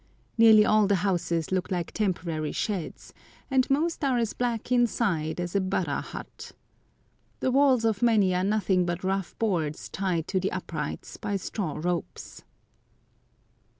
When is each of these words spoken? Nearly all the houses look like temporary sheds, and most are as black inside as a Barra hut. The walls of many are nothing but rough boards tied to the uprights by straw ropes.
Nearly 0.35 0.65
all 0.65 0.87
the 0.87 0.95
houses 1.05 1.51
look 1.51 1.69
like 1.69 1.91
temporary 1.91 2.53
sheds, 2.53 3.13
and 3.51 3.69
most 3.69 4.03
are 4.03 4.17
as 4.17 4.33
black 4.33 4.71
inside 4.71 5.39
as 5.39 5.55
a 5.55 5.61
Barra 5.61 6.01
hut. 6.01 6.53
The 7.39 7.51
walls 7.51 7.85
of 7.85 8.01
many 8.01 8.33
are 8.33 8.43
nothing 8.43 8.83
but 8.87 9.03
rough 9.03 9.37
boards 9.37 9.89
tied 9.89 10.27
to 10.29 10.39
the 10.39 10.51
uprights 10.51 11.17
by 11.17 11.35
straw 11.35 11.73
ropes. 11.77 12.43